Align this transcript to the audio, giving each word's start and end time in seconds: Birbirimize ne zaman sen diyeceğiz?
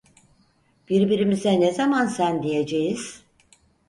Birbirimize 0.89 1.59
ne 1.59 1.71
zaman 1.71 2.05
sen 2.07 2.43
diyeceğiz? 2.43 3.25